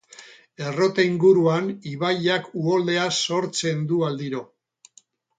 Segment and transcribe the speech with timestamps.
[0.69, 4.41] Errota inguruan ibaiak uholdea sortzen du aldiro.